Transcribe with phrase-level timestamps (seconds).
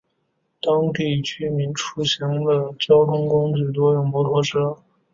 [0.59, 4.75] 当地居民出行的交通工具多用摩托车。